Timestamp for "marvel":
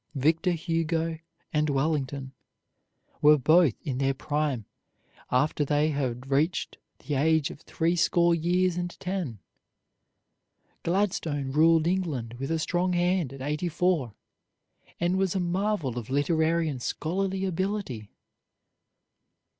15.39-15.99